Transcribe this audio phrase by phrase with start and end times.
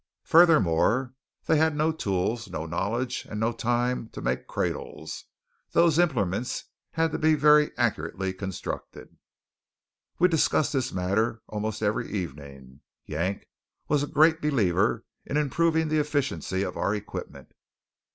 [0.23, 1.13] Furthermore,
[1.45, 5.25] they had no tools, no knowledge and no time to make cradles.
[5.73, 9.15] Those implements had to be very accurately constructed.
[10.17, 12.79] We discussed this matter almost every evening.
[13.05, 13.47] Yank
[13.87, 17.51] was a great believer in improving the efficiency of our equipment.